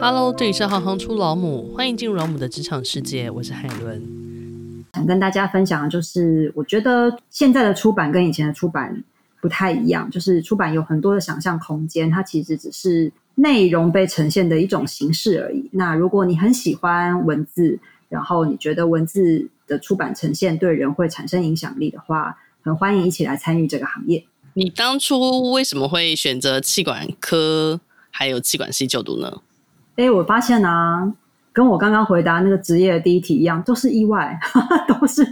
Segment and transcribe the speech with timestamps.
[0.00, 4.84] Hello，这里是行行出老母，欢迎进入老母的职场世界，我是海伦。
[4.92, 9.02] 想跟大家分享的就是，我觉得现在的出版跟以前的出版
[9.40, 15.68] 不太一样，就是出版有很多的想象空间，它其实只是内容被呈现的一种形式而已。
[15.72, 24.24] 那如果你很喜欢文字，然后你觉得文字的出版呈现对人会产生影响力的话，很欢迎一起来参与这个行业。
[24.54, 27.80] 你当初为什么会选择气管科
[28.10, 29.40] 还有气管系就读呢？
[29.96, 31.12] 哎，我发现啊，
[31.52, 35.24] 跟我刚刚回答那个职业的第一题一样，都是意外，呵 呵都是。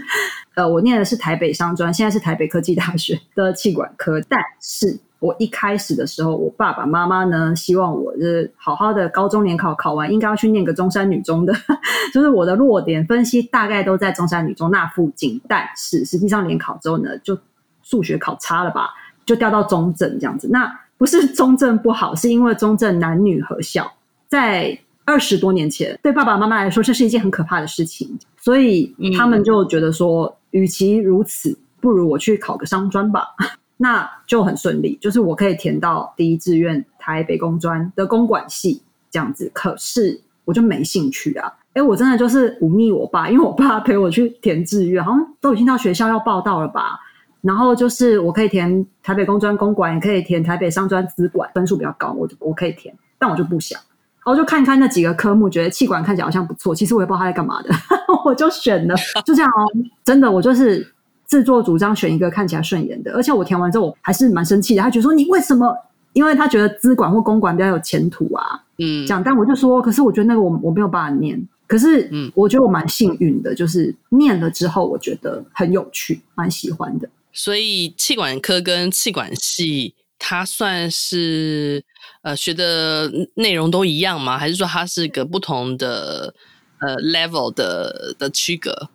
[0.55, 4.21] 呃，我念的是台北商专，现在是台北科技大学的气管科。
[4.29, 11.53] 但是我一开始的时候，我爸爸妈妈呢，希望我是好好的高中联考考完，应该要去念个中山女中的，
[12.13, 15.41] 就是我的弱点分析大概都在中山女中那附近。
[15.49, 17.37] 但是实际上联考之后呢，就
[17.83, 18.91] 数学考差了吧，
[19.25, 20.47] 就调到中正这样子。
[20.53, 23.91] 那不是中正不好，是因为中正男女合校。
[24.33, 33.27] 在二十多年前，对爸爸妈妈来说，这是一件很可怕的事情，所以他们就觉得说，嗯、与其如此，不如我去考个商专吧，
[33.77, 39.51] 那就很顺利，就是我可以填到第一志愿台北工专的公管系这样子。
[39.53, 46.99] 可是我就没兴趣啊，哎，我真的就是忤逆我爸，因为我爸陪我去填志愿，好像都已经到学校要报到了吧，
[47.43, 53.79] 然后就是我可以填台北工专公管，也可以填台北商专资管，分数比较高，我就我可以填，但我就不想。
[54.25, 56.75] 然后就看看那几个科目，觉得气管看起来好像不错。
[56.75, 57.71] 其实我也不知道他在干嘛的，
[58.25, 59.67] 我就选了，就这样哦。
[60.05, 60.87] 真的，我就是
[61.27, 63.13] 自作主张选一个看起来顺眼的。
[63.15, 64.83] 而且我填完之后，我还是蛮生气的。
[64.83, 65.75] 他觉得说你为什么？
[66.13, 68.63] 因为他觉得资管或公管比较有前途啊。
[68.79, 69.23] 嗯，这样。
[69.25, 71.43] 但我就说，可是我觉得那个我我没有办法念。
[71.67, 77.09] 可是，嗯，我觉得我蛮幸运的，就是念了之后，我觉得很有趣，蛮喜欢的。
[77.33, 81.85] 所以，气管科跟气管系，它算是。
[82.23, 84.39] 呃，学的内容都一样吗？
[84.39, 86.33] 还是说它是个不同的
[86.79, 88.91] 呃 level 的的区隔？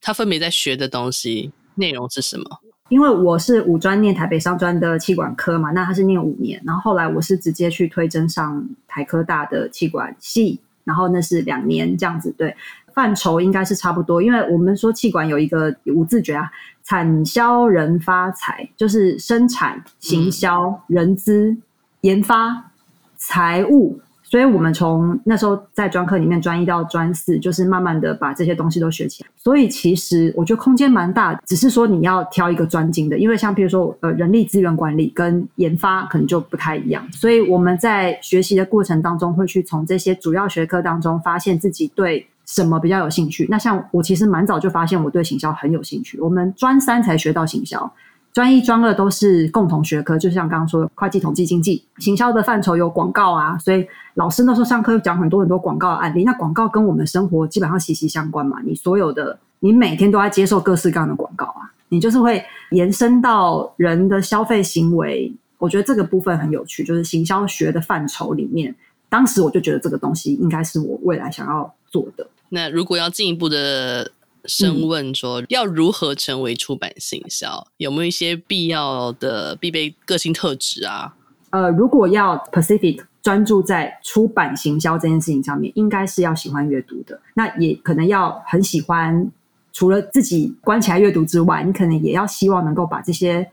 [0.00, 2.44] 它分别在学的东西内容是什么？
[2.88, 12.34] 因为我是五专念台北商专的气管科嘛，那他是念五年，然后后来我是直接去推甄上台科大的气管系，然后那是两年这样子。
[12.36, 12.56] 对，
[12.94, 16.50] 范畴应该是差不多，因为我们说气管有一个五字诀啊，
[16.82, 21.56] 产销人发财，就是生产、行销、人资。
[22.04, 22.70] 研发、
[23.16, 29.30] 财务，所以我们从那时候在专科里面专一到专四，就是慢慢的把这些东西都学起来。
[29.38, 37.02] 所以其实我觉得空间蛮大，只是说你要挑一个专精的，因为像比如说呃人力资源管理跟研发可能就不太一样。
[37.10, 43.46] 所以我们在学习的过程当中，会去从这些主要学科当中发现自己对什么比较有兴趣。
[43.50, 47.92] 那像我其实蛮早就发现我对行销很有兴趣，我们专三才学到行销。
[48.32, 56.24] 专一、专二都是共同学科，就像刚刚说的会计、统计、经济、行销的范畴有广告啊，所以老师那时候上课讲很多很多广告案例。
[56.24, 65.32] 那广告跟我们生活基本上息息相关嘛，你所有的你每天都在接受各式各样的广告啊，你就是会延伸到人的消费行为。
[65.58, 68.74] 我觉得这个部分很有趣，就是行销学的范畴里面，
[69.08, 72.26] 当时我就觉得这个东西应该是我未来想要做的。
[72.48, 74.10] 那如果要进一步的。
[74.46, 77.66] 深问说，要如何成为出版行销？
[77.78, 81.16] 有没有一些必要的必备个性特质啊？
[81.48, 87.18] 呃，如果要 Pacific 专注在出版行销这件事情上面，应该是要喜欢阅读的。
[87.32, 89.32] 那也可能要很喜欢，
[89.72, 93.50] 除了自己关起来阅读之外，你可能也要希望能够把这些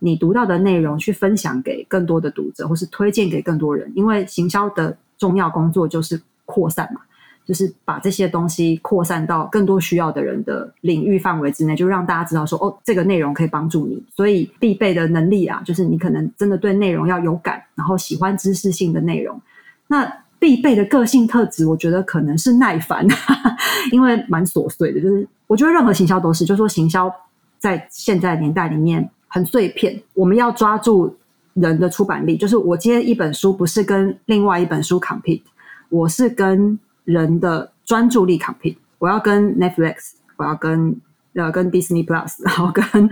[0.00, 3.92] 你读到的内容去分享给更多的读者，或是推荐给更多人。
[3.94, 7.02] 因为行销的重要工作就是扩散嘛。
[7.44, 14.02] 就是把这些东西扩散到更多需要的人的领域范围之内，就让大家知道说，哦，这个内容可以帮助你。
[14.14, 19.40] 所以必备的能力啊，就是你可能真的对内容要有感，然后喜欢知识性的内容。
[19.88, 23.06] 那必备的个性特质，我觉得可能是耐烦，
[23.92, 25.00] 因为蛮琐碎的。
[25.00, 27.12] 就是我觉得任何行销都是，就是说行销
[27.58, 31.14] 在现在年代里面很碎片，我们要抓住
[31.54, 32.36] 人的出版力。
[32.36, 35.42] 就是我今天一本书不是跟另外一本书 compete，
[35.90, 40.94] 我是跟人的专注力 compete，我要跟 Netflix，我要跟
[41.34, 43.10] 呃跟 Disney Plus， 然后跟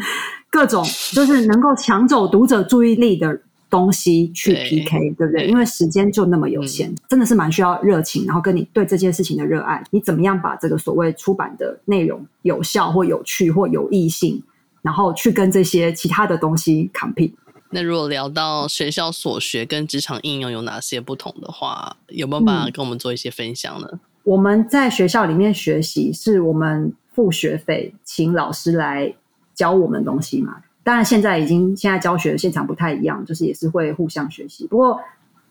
[0.51, 5.47] 各种就是能够抢走读者注意力的东西去 PK，对，对不对？
[5.47, 14.43] 因为时间就那么有限，嗯，真的是蛮需要热情，然后跟你对这件事情的热爱，你怎么样把这个所谓出版的内容有效或有趣或有意性，
[14.83, 17.33] 然后去跟这些其他的东西 compete。
[17.71, 23.89] 那如果聊到学校所学跟职场应用有哪些不同的话，有没有办法跟我们做一些分享呢？
[23.93, 29.15] 嗯，我们在学校里面学习，是我们付学费请老师来
[29.55, 30.63] 教我们东西嘛。
[30.83, 34.67] 当然，现在已经现在教学的现场不太一样，就是也是会互相学习。
[34.67, 35.01] 不过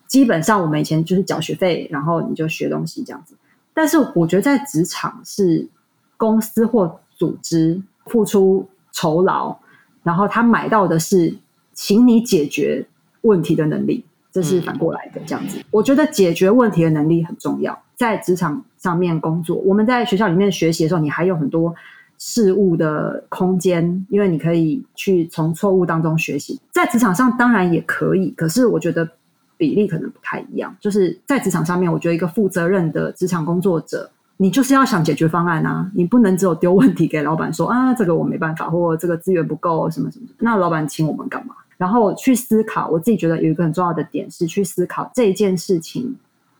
[0.06, 3.34] 基本上我们以前就是缴学费，然后你就学东西这样子。
[3.72, 5.66] 但是我觉得在职场是
[6.16, 9.56] 公司或组织付出酬劳，
[10.02, 11.34] 然后他买到的是
[11.82, 12.86] 请你解决
[13.22, 15.58] 问题的能力，这是反过来的这样子。
[15.70, 21.74] 我觉得解决问题的能力很重要，在职场上面工作，我们在学校里面学习的时候，你还有很多
[22.18, 26.60] 事物的空间，因为你可以去从错误当中学习。
[26.70, 29.08] 在职场上当然也可以，可是我觉得。
[29.56, 41.54] 比例可能不太一样，就是在职场上面，我觉得一个负责任的职场工作者，你就是要想解决方案啊，你不能只有丢问题给老板说啊，这个我没办法，或这个资源不够，什么什么，那老板请我们干嘛？
[41.80, 46.14] 然后去思考，我自己觉得有一个很重要的点是去思考这件事情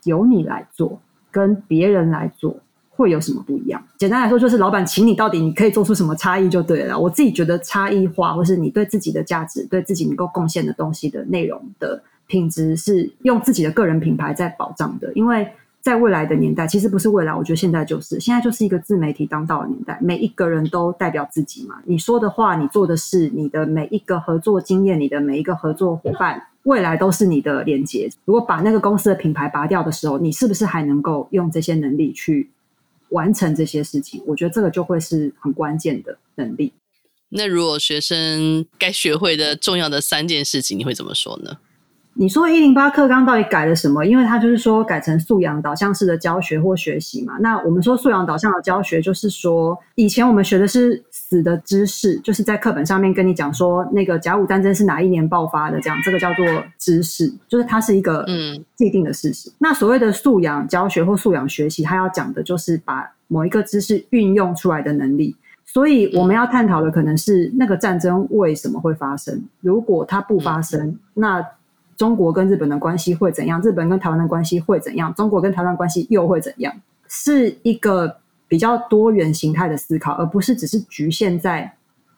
[0.05, 0.99] 由你来做
[1.31, 2.57] 跟别人来做
[2.89, 3.83] 会有什么不一样。
[3.99, 6.99] 简单来说，就是老板请你到底你可以做出什么差异就对了。
[6.99, 12.03] 我自己觉得差异化，或是你对自己的价值、对自己能够贡献的东西的内容的。
[12.27, 21.77] 品质是用自己的个人品牌在保障的，因为在未来的年代，其实不是未来，我觉得现在就是现在就是一个自媒体当道的年代，每一个人都代表自己嘛。
[21.87, 28.11] 你说的话，你做的事，你的每一个合作经验，你的每一个合作伙伴，未来都是你的连接。
[28.27, 32.51] 如果把那个公司的品牌拔掉的时候，你是不是还能够用这些能力去
[33.09, 34.23] 完成这些事情？
[34.27, 36.75] 我觉得这个就会是很关键的能力。
[37.31, 41.57] 那如果学生该学会的重要的三件事情，你会怎么说呢？
[42.15, 44.05] 你说一零八课纲到底改了什么？
[44.05, 47.39] 因为它就是说改成素养导向式的教学或学习嘛。
[47.41, 56.45] 那我们说素养导向的教学，就是说以前我们学的是死的知识，就是在课本上面跟你讲说那个甲午战争是哪一年爆发的，这样这个叫做
[56.79, 59.49] 知识，就是它是一个嗯既定的事实。
[59.49, 65.37] 嗯、那所谓的素养教学或素养学习，它要讲的就是把某一个知识运用出来的能力。
[65.65, 69.41] 所以我们要探讨的可能是那个战争为什么会发生？
[69.61, 71.47] 如果它不发生，嗯、那
[72.01, 73.61] 中国跟日本的关系会怎样？
[73.61, 75.13] 日本跟台湾的关系会怎样？
[75.13, 76.75] 中国跟台湾关系又会怎样？
[77.09, 78.17] 是一个
[78.49, 81.71] 比较多元形态的思考，而不是只是局限在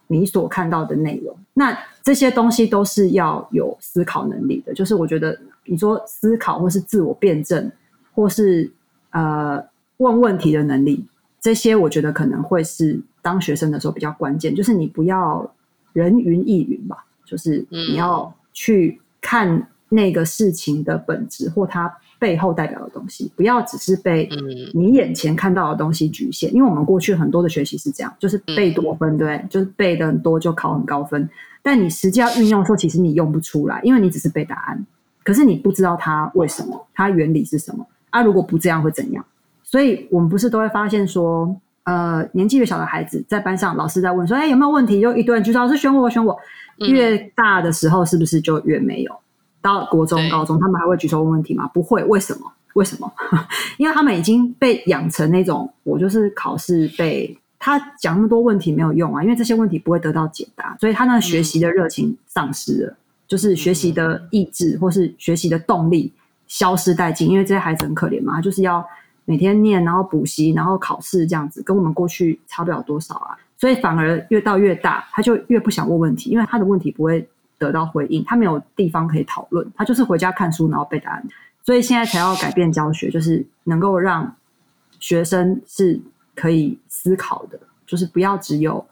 [0.06, 1.36] 你所看到的内容。
[1.54, 4.72] 那这些东西都是要有思考能力的。
[4.72, 7.68] 就是我觉得，你说思考，或是自我辩证，
[8.14, 8.70] 或是
[9.10, 9.60] 呃
[9.96, 11.04] 问问题的能力，
[11.40, 14.54] 这些我觉得可能会是当学生的时候比较关键。
[14.54, 15.52] 就是你不要
[15.92, 19.66] 人云亦云吧，就是你要去看。
[19.92, 24.26] 那个事情的本质或它背后代表的东西，不要只是被
[24.72, 26.52] 你眼前看到的东西局限。
[26.54, 31.28] 因为我们过去很多的学习是这样，就是背多分，对，就是背的很多就考很高分。
[31.62, 34.86] 但你实际要运用的时候，其实你用不出来，因为你只是背答案，
[35.22, 38.22] 可是你不知道它为什么，它原理是什么啊？
[38.22, 39.24] 如果不这样会怎样？
[39.62, 41.54] 所以我们不是都会发现说，
[41.84, 45.00] 呃，年纪越小的孩子在班上，老师在问说，哎，有没有问题？
[45.00, 46.38] 就一堆人举手，老师选我，选我。
[46.88, 49.12] 越大的时候，是不是就越没有？
[49.62, 51.66] 到国中、高中，他们还会举手问问题吗？
[51.72, 52.52] 不会，为什么？
[52.74, 53.10] 为什么？
[53.78, 62.96] 因为他们已经被养成那种，我就是考试被他讲那么多问题没有用啊，因为这些问题不会得到解答，所以他那学习的热情丧失了，嗯、
[63.28, 66.10] 就是学习的意志或是学习的动力
[66.48, 67.28] 消失殆尽。
[67.28, 68.84] 因为这些孩子很可怜嘛，他就是要
[69.26, 73.36] 每天念，然后补习，然后考试这样子，跟我们过去差不了多少啊。
[73.58, 77.28] 所以反而越到越大，他就越不想问问题，因为他的问题不会。
[77.62, 81.24] 得到回应，他没有地方可以讨论，他就是回家看书，然后背答案。
[81.64, 84.36] 所以现在才要改变教学，就是能够让
[84.98, 86.00] 学生是
[86.34, 88.84] 可以思考的，就是不要只有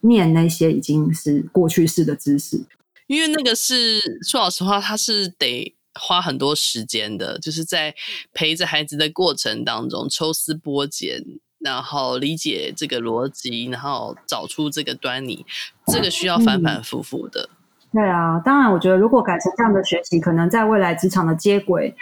[0.00, 2.62] 念那些已经是过去式的知识。
[3.06, 7.94] 因为那个是说老实话，他是得花很多时间的，就是在
[8.34, 11.22] 陪着孩子的过程当中抽丝剥茧，
[11.58, 15.46] 然后理解这个逻辑，然后找出这个端倪，
[15.86, 17.48] 这个需要反反复复的。
[17.92, 21.94] 对啊，当然，我觉得如果改成这样的学习，可能在未来职场的接轨，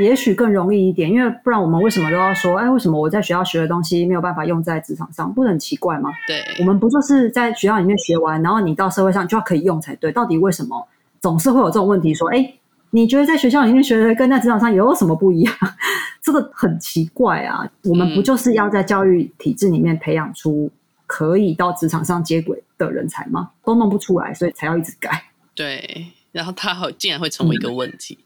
[0.00, 1.10] 也许更容易一点。
[1.10, 5.32] 因为不然，我们为什么都要说，哎，为什么我在学校学的东西没有办法用在职场上？
[5.32, 6.10] 不是很奇怪吗？
[6.26, 10.12] 对，我们不就是在学校里面学完，然后你到社会上就要可以用才对？
[10.12, 10.86] 到底为什么
[11.20, 12.12] 总是会有这种问题？
[12.12, 12.54] 说，哎，
[12.90, 15.54] 你觉得在学校里面学的跟在职场上有什么不一样？
[16.22, 17.66] 这个很奇怪啊！
[17.84, 20.70] 我们不就是要在教育体制里面培养出
[21.06, 23.50] 可以到职场上接轨的人才吗？
[23.64, 25.10] 都弄不出来，所以才要一直改。
[25.54, 28.18] 对，然后他好竟然会成为一个问题，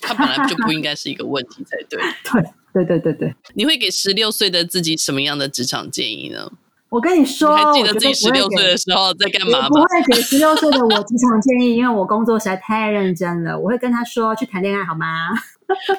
[0.00, 2.00] 他本来就不应该是一个问题才对。
[2.72, 3.34] 对，对，对，对，对。
[3.54, 6.52] 你会给十六岁的自己什么样的职场建议呢？
[6.88, 9.68] 我跟你说，你还记得自己十六岁的时候在干嘛吗？
[9.68, 13.58] 不会给十六岁的我职场建议，因为我工作实在太认真了。
[13.58, 15.30] 我会跟他说去谈恋爱好吗？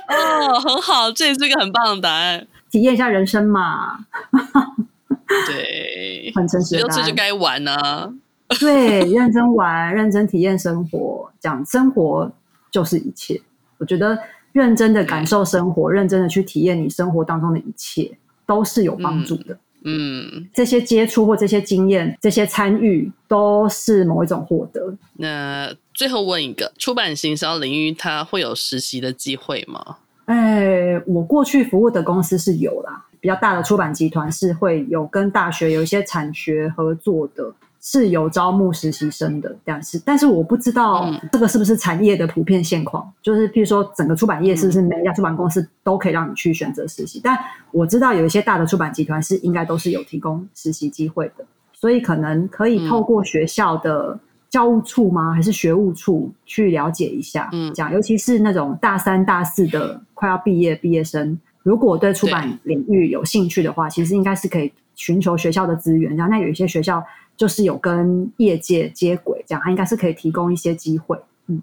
[0.08, 2.48] 哦，很好，这也是一个很棒的答案。
[2.72, 4.06] 体验一下人生嘛。
[5.48, 6.70] 对，很诚实。
[6.70, 8.10] 十六岁就该玩呢、啊。
[8.60, 12.32] 对，认真玩，认真体验生活，讲生活
[12.72, 13.42] 就是一切。
[13.78, 14.18] 我觉得
[14.54, 19.54] 认真的感受生活，认真的去体验你生活当中的一切，都是有帮助的。
[19.84, 24.96] 嗯，嗯，这些接触或这些经验、这些参与，都是某一种获得。
[25.14, 29.98] 那最后问一个，出版行销领域它会有实习的机会吗？
[30.26, 39.56] 哎，我过去服务的公司是有啦，比较大的出版集团是会有跟大学有一些产学合作的，是有招募实习生的。
[39.64, 47.20] 但是，但是我不知道这个是不是产业的普遍现况，嗯、就是譬如说整个出版业是不是每一家出版公司都可以让你去选择实习？
[47.20, 47.38] 嗯、但
[47.72, 54.20] 我知道有一些大的出版集团是应该都是有提供实习机会的，所以可能可以透过学校的。
[54.50, 55.34] 教务处吗？
[55.34, 57.50] 还是学务处去了解一下？
[57.52, 66.16] 嗯，讲尤其是那种大三、大四的快要毕业毕业生，如果对出版领域有兴趣的话，其实应该是可以寻求学校的资源。
[66.16, 67.04] 然后那有一些学校
[67.38, 71.18] 就是有跟业界接轨，这样他应该是可以提供一些机会。
[71.46, 71.62] 嗯，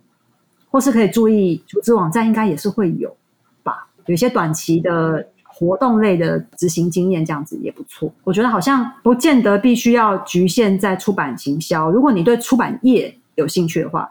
[0.71, 3.15] 或是可以注意组织网站，应该也是会有
[3.63, 3.89] 吧？
[4.07, 5.27] 有些短期的。
[5.57, 11.89] 活动类的执行经验这样子也不错，我觉得好像不见得必须要局限在出版行销。
[11.93, 14.11] 如果你对出版业有兴趣的话，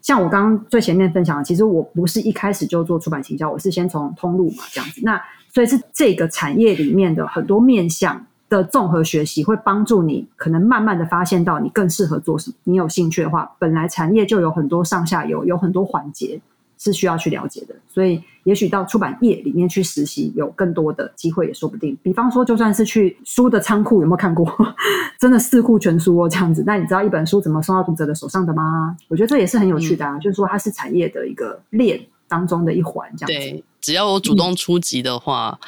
[0.00, 5.00] 像我刚刚最前面分享的，其实我不是一开始就做出版行销，我是先从通路嘛这样子。
[5.02, 5.20] 那
[5.52, 8.24] 所以是这个产业里面的很多面向
[8.56, 12.56] 的综合学习，会帮助你可能慢慢的发现到你更适合做什么。
[12.64, 16.40] 你有兴趣的话，本来产业就有很多上下游，有很多环节。
[16.76, 21.96] 是需要去了解的，所以也许到出版业里面去实习，有更多的机会也说不定。
[22.02, 24.44] 比方说，就算是去书的仓库，有没有看过？
[25.18, 26.62] 真的四库全书哦，这样子。
[26.66, 28.94] 那你知道一本书怎么送到读者的手上的吗？
[29.08, 33.50] 我觉得这也是很有趣的啊，嗯、就是说它是产业的一个链当中的一环，这样子。
[33.50, 35.58] 对，只要我主动出击的话，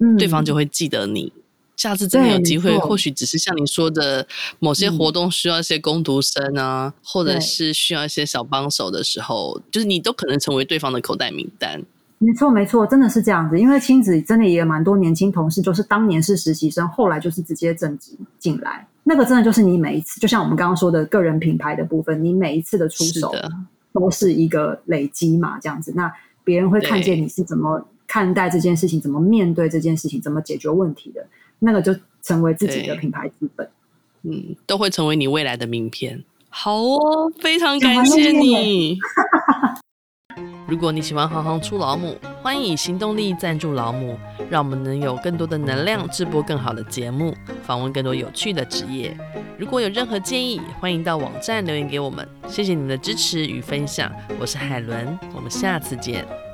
[0.00, 1.32] 嗯，对方就会记得你。
[1.78, 4.26] 下次真的有机会，或许只是像你说的，
[4.58, 11.82] 某些活动需要一些工读生啊，嗯、或者是需要一些小帮手的时候，就是你都可能成为对方的口袋名单。
[12.18, 13.56] 没错，没错，真的是这样子。
[13.56, 18.84] 因为亲子真的也有蛮多年轻同事，就是当年是实习生，后来就是直接正职进来。
[19.04, 23.32] 那个真的就是你每一次，就像我们刚刚说的个人品牌的部分，你每一次的出手
[23.92, 25.92] 都是一个累积嘛，这样子。
[25.94, 31.24] 那别人会看见你是怎么看待这件事情，怎么面对这件事情，怎么解决问题的。
[31.58, 33.68] 那个就成为自己的品牌资本，
[34.22, 36.24] 嗯，都会成为你未来的名片。
[36.50, 38.98] 好哦，非常感谢你。
[40.68, 44.18] 如果你喜欢行行出老母，欢迎以行动力赞助老母，
[44.50, 49.16] 让我们能有更多的能量制播更好的节目，访问更多有趣的职业。
[49.58, 52.28] 如果有任何建议，欢迎到网站留言给我们。
[52.46, 56.47] 谢谢你们的支持与分享，我是海伦，我们下次见。